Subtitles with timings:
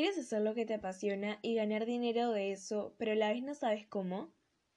[0.00, 3.42] ¿Quieres hacer lo que te apasiona y ganar dinero de eso, pero a la vez
[3.42, 4.32] no sabes cómo?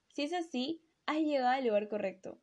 [0.09, 2.41] Si es así, has llegado al lugar correcto.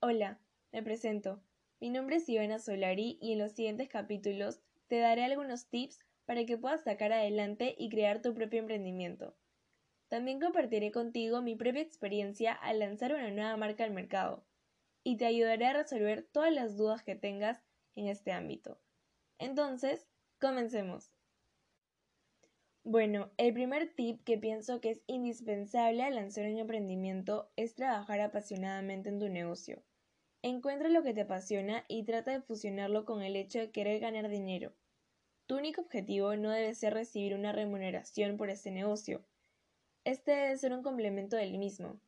[0.00, 0.40] Hola,
[0.72, 1.40] me presento.
[1.78, 6.44] Mi nombre es Ivana Solari y en los siguientes capítulos te daré algunos tips para
[6.44, 9.36] que puedas sacar adelante y crear tu propio emprendimiento.
[10.08, 14.44] También compartiré contigo mi propia experiencia al lanzar una nueva marca al mercado
[15.04, 17.62] y te ayudaré a resolver todas las dudas que tengas
[17.94, 18.80] en este ámbito.
[19.38, 20.08] Entonces,
[20.40, 21.12] comencemos.
[22.90, 28.18] Bueno, el primer tip que pienso que es indispensable al lanzar un emprendimiento es trabajar
[28.22, 29.82] apasionadamente en tu negocio.
[30.40, 34.30] Encuentra lo que te apasiona y trata de fusionarlo con el hecho de querer ganar
[34.30, 34.72] dinero.
[35.46, 39.22] Tu único objetivo no debe ser recibir una remuneración por ese negocio.
[40.04, 42.00] Este debe ser un complemento del mismo.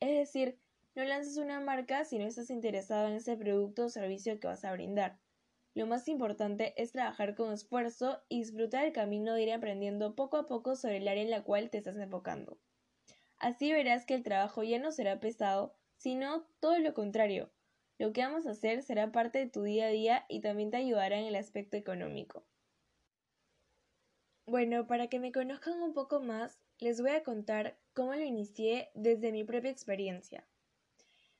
[0.00, 0.58] Es decir,
[0.94, 4.66] no lances una marca si no estás interesado en ese producto o servicio que vas
[4.66, 5.18] a brindar.
[5.76, 10.38] Lo más importante es trabajar con esfuerzo y disfrutar el camino de ir aprendiendo poco
[10.38, 12.58] a poco sobre el área en la cual te estás enfocando.
[13.38, 17.52] Así verás que el trabajo ya no será pesado, sino todo lo contrario.
[17.98, 20.78] Lo que vamos a hacer será parte de tu día a día y también te
[20.78, 22.46] ayudará en el aspecto económico.
[24.46, 28.90] Bueno, para que me conozcan un poco más, les voy a contar cómo lo inicié
[28.94, 30.48] desde mi propia experiencia.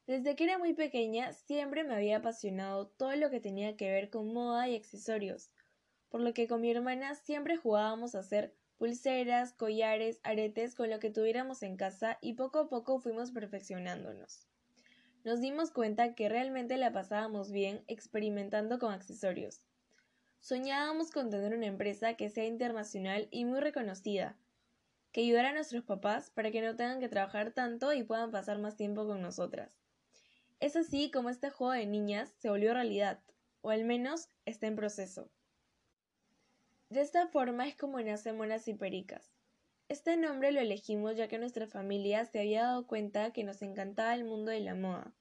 [0.06, 4.08] Desde que era muy pequeña siempre me había apasionado todo lo que tenía que ver
[4.08, 5.50] con moda y accesorios,
[6.10, 11.00] por lo que con mi hermana siempre jugábamos a hacer pulseras, collares, aretes con lo
[11.00, 14.46] que tuviéramos en casa y poco a poco fuimos perfeccionándonos.
[15.24, 19.60] Nos dimos cuenta que realmente la pasábamos bien experimentando con accesorios.
[20.38, 24.38] Soñábamos con tener una empresa que sea internacional y muy reconocida,
[25.10, 28.60] que ayudara a nuestros papás para que no tengan que trabajar tanto y puedan pasar
[28.60, 29.85] más tiempo con nosotras.
[30.58, 33.22] Es así como este juego de niñas se volvió realidad,
[33.60, 35.30] o al menos está en proceso.
[36.88, 39.34] De esta forma es como nacen Monas y Pericas.
[39.88, 44.14] Este nombre lo elegimos ya que nuestra familia se había dado cuenta que nos encantaba
[44.14, 45.14] el mundo de la moda,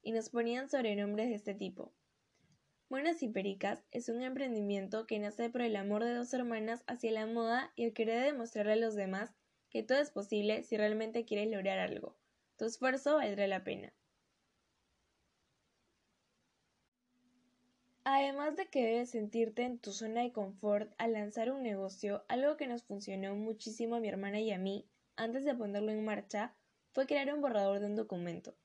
[0.00, 1.92] y nos ponían sobrenombres de este tipo.
[2.88, 7.12] Monas y Pericas es un emprendimiento que nace por el amor de dos hermanas hacia
[7.12, 9.34] la moda y el querer demostrarle a los demás
[9.68, 12.16] que todo es posible si realmente quieres lograr algo.
[12.56, 13.92] Tu esfuerzo valdrá la pena.
[18.10, 22.56] Además de que debes sentirte en tu zona de confort al lanzar un negocio, algo
[22.56, 26.56] que nos funcionó muchísimo a mi hermana y a mí antes de ponerlo en marcha
[26.94, 28.56] fue crear un borrador de un documento.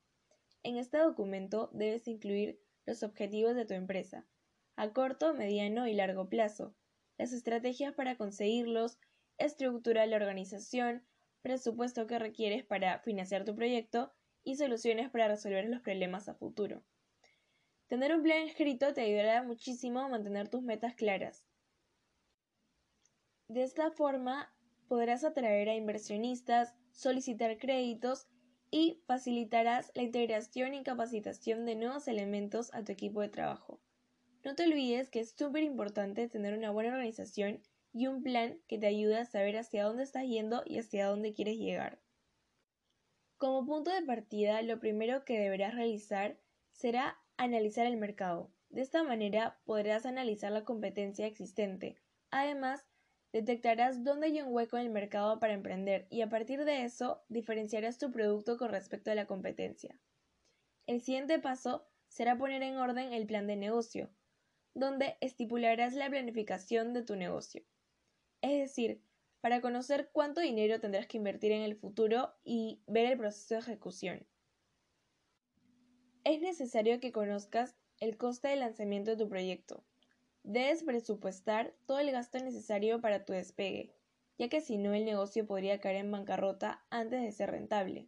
[0.63, 4.25] En este documento debes incluir los objetivos de tu empresa,
[4.77, 6.73] a corto, mediano y largo plazo,
[7.17, 8.97] las estrategias para conseguirlos,
[9.37, 11.05] estructura de la organización,
[11.41, 14.13] presupuesto que requieres para financiar tu proyecto
[14.45, 16.81] y soluciones para resolver los problemas a futuro.
[17.93, 21.45] Tener un plan escrito te ayudará muchísimo a mantener tus metas claras.
[23.47, 24.51] De esta forma
[24.87, 28.25] podrás atraer a inversionistas, solicitar créditos
[28.71, 33.79] y facilitarás la integración y capacitación de nuevos elementos a tu equipo de trabajo.
[34.43, 37.61] No te olvides que es súper importante tener una buena organización
[37.93, 41.35] y un plan que te ayude a saber hacia dónde estás yendo y hacia dónde
[41.35, 42.01] quieres llegar.
[43.37, 46.39] Como punto de partida, lo primero que deberás realizar
[46.73, 48.51] será Analizar el mercado.
[48.69, 51.97] De esta manera podrás analizar la competencia existente.
[52.29, 52.85] Además,
[53.31, 57.23] detectarás dónde hay un hueco en el mercado para emprender y a partir de eso
[57.29, 59.99] diferenciarás tu producto con respecto a la competencia.
[60.85, 64.11] El siguiente paso será poner en orden el plan de negocio,
[64.75, 67.63] donde estipularás la planificación de tu negocio.
[68.41, 69.01] Es decir,
[69.41, 73.61] para conocer cuánto dinero tendrás que invertir en el futuro y ver el proceso de
[73.61, 74.27] ejecución.
[76.25, 79.83] Es necesario que conozcas el coste de lanzamiento de tu proyecto.
[80.43, 83.93] Debes presupuestar todo el gasto necesario para tu despegue,
[84.37, 88.07] ya que si no el negocio podría caer en bancarrota antes de ser rentable.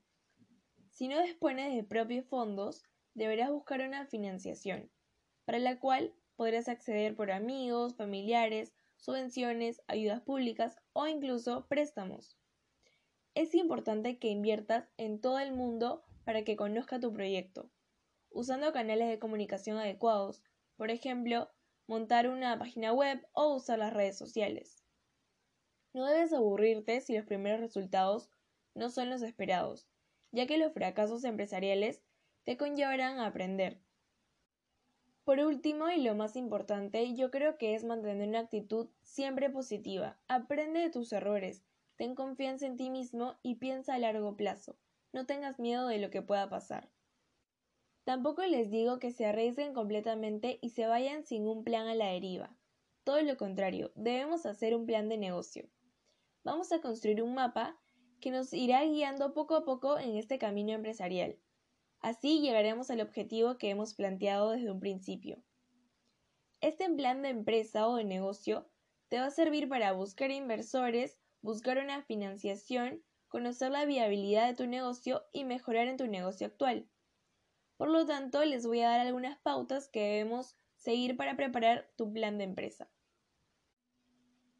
[0.91, 4.89] Si no dispones de propios fondos, deberás buscar una financiación,
[5.43, 12.37] para la cual podrás acceder por amigos, familiares, subvenciones, ayudas públicas o incluso préstamos.
[13.33, 17.74] Es importante que inviertas en todo el mundo para que conozca tu proyecto
[18.35, 20.43] usando canales de comunicación adecuados,
[20.75, 21.49] por ejemplo,
[21.87, 24.83] montar una página web o usar las redes sociales.
[25.93, 28.29] No debes aburrirte si los primeros resultados
[28.73, 29.87] no son los esperados,
[30.33, 32.03] ya que los fracasos empresariales
[32.43, 33.79] te conllevarán a aprender.
[35.23, 40.19] Por último, y lo más importante, yo creo que es mantener una actitud siempre positiva.
[40.27, 41.63] Aprende de tus errores,
[41.95, 44.77] ten confianza en ti mismo y piensa a largo plazo.
[45.13, 46.91] No tengas miedo de lo que pueda pasar.
[48.05, 52.09] Tampoco les digo que se arriesguen completamente y se vayan sin un plan a la
[52.09, 52.55] deriva.
[53.03, 55.67] Todo lo contrario, debemos hacer un plan de negocio.
[56.43, 57.79] vamos a construir un mapa
[58.21, 61.39] que nos irá guiando poco a poco en este camino empresarial.
[61.99, 65.41] Así llegaremos al objetivo que hemos planteado desde un principio.
[66.61, 68.69] Este plan de empresa o de negocio
[69.07, 74.67] te va a servir para buscar inversores, buscar una financiación, conocer la viabilidad de tu
[74.67, 76.87] negocio y mejorar en tu negocio actual.
[77.77, 82.11] Por lo tanto, les voy a dar algunas pautas que debemos seguir para preparar tu
[82.11, 82.89] plan de empresa.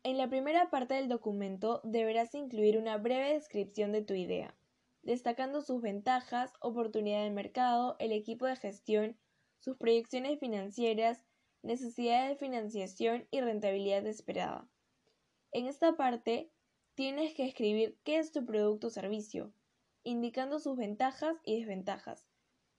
[0.04, 4.56] En la primera parte del documento deberás incluir una breve descripción de tu idea,
[5.02, 9.18] destacando sus ventajas, oportunidad de mercado, el equipo de gestión,
[9.60, 11.26] sus proyecciones financieras,
[11.64, 14.70] necesidad de financiación y rentabilidad esperada.
[15.52, 16.52] En esta parte
[16.94, 19.54] tienes que escribir qué es tu producto o servicio,
[20.04, 22.28] indicando sus ventajas y desventajas,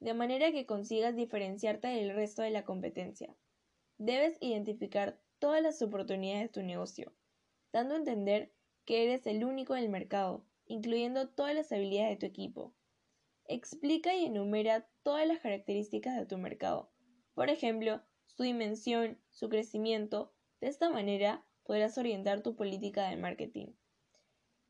[0.00, 3.36] de manera que consigas diferenciarte del resto de la competencia.
[3.98, 7.14] Debes identificar todas las oportunidades de tu negocio,
[7.72, 8.52] dando a entender
[8.84, 12.74] que eres el único en el mercado, incluyendo todas las habilidades de tu equipo.
[13.44, 16.90] Explica y enumera todas las características de tu mercado,
[17.34, 20.32] por ejemplo, su dimensión, su crecimiento.
[20.60, 23.66] De esta manera podrás orientar tu política de marketing.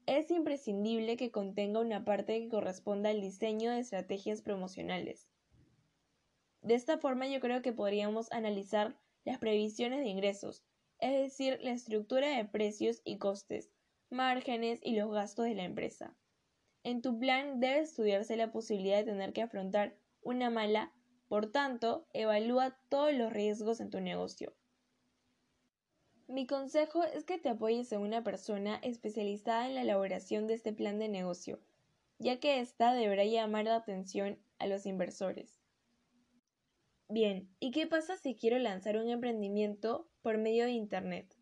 [0.06, 5.28] Es imprescindible que contenga una parte que corresponda al diseño de estrategias promocionales.
[6.62, 10.64] De esta forma yo creo que podríamos analizar las previsiones de ingresos,
[11.00, 13.72] es decir, la estructura de precios y costes,
[14.08, 16.16] márgenes y los gastos de la empresa.
[16.84, 20.92] En tu plan debe estudiarse la posibilidad de tener que afrontar una mala,
[21.26, 24.54] por tanto, evalúa todos los riesgos en tu negocio.
[26.28, 30.72] Mi consejo es que te apoyes en una persona especializada en la elaboración de este
[30.72, 31.60] plan de negocio,
[32.18, 35.60] ya que ésta deberá llamar la atención a los inversores.
[37.08, 41.32] Bien, ¿y qué pasa si quiero lanzar un emprendimiento por medio de Internet?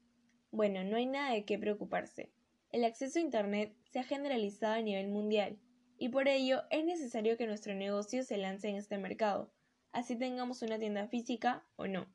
[0.50, 2.30] Bueno, no hay nada de qué preocuparse.
[2.70, 5.58] El acceso a Internet se ha generalizado a nivel mundial
[5.96, 9.50] y por ello es necesario que nuestro negocio se lance en este mercado,
[9.92, 12.06] así tengamos una tienda física o no.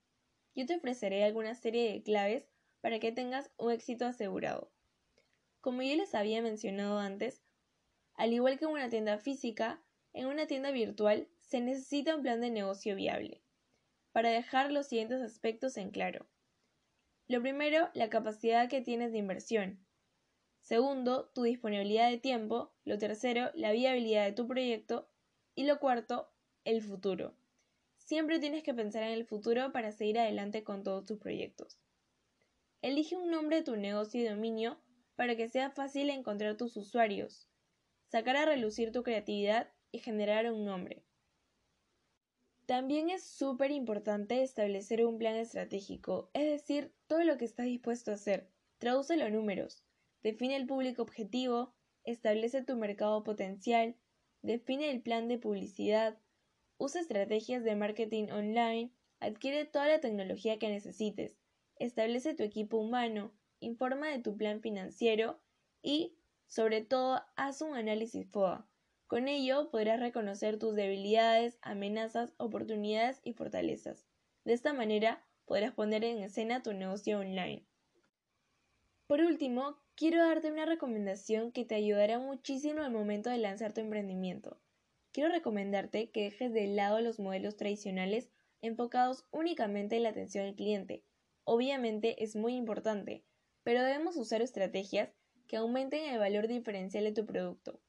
[0.53, 2.47] Yo te ofreceré alguna serie de claves
[2.81, 4.71] para que tengas un éxito asegurado.
[5.61, 7.43] Como ya les había mencionado antes,
[8.15, 9.81] al igual que en una tienda física,
[10.13, 13.41] en una tienda virtual se necesita un plan de negocio viable.
[14.11, 16.27] Para dejar los siguientes aspectos en claro.
[17.27, 19.85] Lo primero, la capacidad que tienes de inversión.
[20.61, 22.73] Segundo, tu disponibilidad de tiempo.
[22.85, 25.07] Lo tercero, la viabilidad de tu proyecto.
[25.55, 26.31] Y lo cuarto,
[26.65, 27.35] el futuro.
[27.97, 31.79] Siempre tienes que pensar en el futuro para seguir adelante con todos tus proyectos.
[32.81, 34.79] Elige un nombre de tu negocio y dominio
[35.17, 37.49] para que sea fácil encontrar tus usuarios,
[38.07, 41.03] sacar a relucir tu creatividad y generar un nombre.
[42.65, 48.11] También es súper importante establecer un plan estratégico, es decir, todo lo que estás dispuesto
[48.11, 48.49] a hacer.
[48.77, 49.83] Tradúcelo a números.
[50.23, 51.73] Define el público objetivo,
[52.05, 53.97] establece tu mercado potencial,
[54.41, 56.17] define el plan de publicidad,
[56.77, 61.41] usa estrategias de marketing online, adquiere toda la tecnología que necesites,
[61.79, 65.41] establece tu equipo humano, informa de tu plan financiero
[65.81, 66.17] y,
[66.47, 68.69] sobre todo, haz un análisis FOA
[69.09, 74.05] con ello podrás reconocer tus debilidades, amenazas, oportunidades y fortalezas.
[74.45, 77.65] De esta manera podrás poner en escena tu negocio online.
[79.07, 83.81] Por último, quiero darte una recomendación que te ayudará muchísimo al momento de lanzar tu
[83.81, 84.61] emprendimiento.
[85.11, 88.29] Quiero recomendarte que dejes de lado los modelos tradicionales
[88.61, 91.03] enfocados únicamente en la atención al cliente.
[91.43, 93.23] Obviamente es muy importante,
[93.63, 95.09] pero debemos usar estrategias
[95.47, 97.81] que aumenten el valor diferencial de tu producto.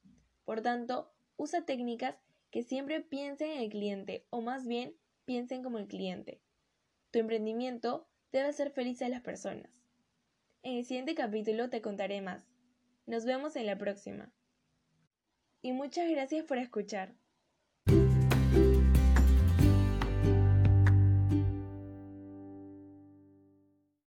[0.45, 2.15] Por tanto, usa técnicas
[2.49, 6.41] que siempre piensen en el cliente o más bien piensen como el cliente.
[7.11, 9.81] Tu emprendimiento debe hacer feliz a las personas.
[10.63, 12.43] En el siguiente capítulo te contaré más.
[13.05, 14.31] Nos vemos en la próxima.
[15.61, 17.15] Y muchas gracias por escuchar.